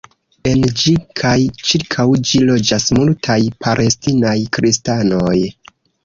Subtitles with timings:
[0.51, 1.33] En ĝi kaj
[1.71, 5.37] ĉirkaŭ ĝi loĝas multaj palestinaj kristanoj.